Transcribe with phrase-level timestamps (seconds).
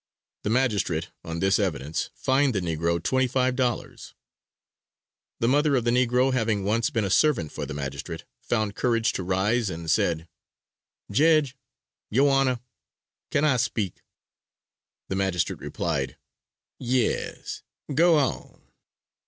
[0.41, 4.15] The magistrate on this evidence fined the negro twenty five dollars.
[5.39, 9.13] The mother of the negro having once been a servant for the magistrate, found courage
[9.13, 10.27] to rise, and said:
[11.11, 11.55] "Jedge,
[12.09, 12.59] yo Honer,
[13.29, 14.01] can I speak?"
[15.09, 16.17] The magistrate replied,
[16.79, 17.61] "Yes,
[17.93, 18.59] go on."